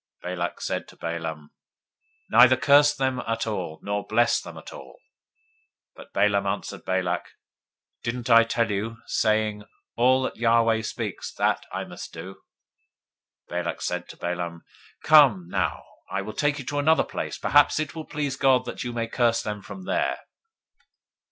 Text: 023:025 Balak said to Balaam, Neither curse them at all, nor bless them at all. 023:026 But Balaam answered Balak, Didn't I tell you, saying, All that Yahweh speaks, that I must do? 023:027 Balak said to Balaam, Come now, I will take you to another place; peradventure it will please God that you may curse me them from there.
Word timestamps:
023:025 0.23 0.35
Balak 0.35 0.61
said 0.61 0.87
to 0.87 0.97
Balaam, 0.97 1.51
Neither 2.31 2.57
curse 2.57 2.95
them 2.95 3.21
at 3.27 3.45
all, 3.45 3.79
nor 3.83 4.03
bless 4.07 4.41
them 4.41 4.57
at 4.57 4.73
all. 4.73 4.95
023:026 5.95 5.95
But 5.97 6.13
Balaam 6.13 6.47
answered 6.47 6.85
Balak, 6.85 7.21
Didn't 8.01 8.27
I 8.27 8.43
tell 8.43 8.71
you, 8.71 8.97
saying, 9.05 9.61
All 9.95 10.23
that 10.23 10.37
Yahweh 10.37 10.81
speaks, 10.81 11.31
that 11.35 11.67
I 11.71 11.83
must 11.83 12.11
do? 12.11 12.41
023:027 13.51 13.63
Balak 13.63 13.81
said 13.83 14.09
to 14.09 14.17
Balaam, 14.17 14.63
Come 15.03 15.47
now, 15.47 15.83
I 16.09 16.23
will 16.23 16.33
take 16.33 16.57
you 16.57 16.65
to 16.65 16.79
another 16.79 17.03
place; 17.03 17.37
peradventure 17.37 17.83
it 17.83 17.93
will 17.95 18.05
please 18.05 18.35
God 18.35 18.65
that 18.65 18.83
you 18.83 18.93
may 18.93 19.05
curse 19.05 19.45
me 19.45 19.51
them 19.51 19.61
from 19.61 19.83
there. 19.85 20.17